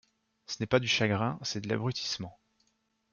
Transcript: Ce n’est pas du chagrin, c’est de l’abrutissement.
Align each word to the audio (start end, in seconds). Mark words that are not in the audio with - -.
Ce 0.47 0.55
n’est 0.59 0.65
pas 0.65 0.79
du 0.79 0.87
chagrin, 0.87 1.37
c’est 1.43 1.61
de 1.61 1.69
l’abrutissement. 1.69 2.39